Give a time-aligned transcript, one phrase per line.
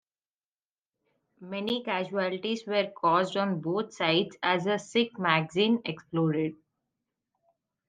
[1.41, 6.55] Many casualties were caused on both sides as a Sikh magazine exploded.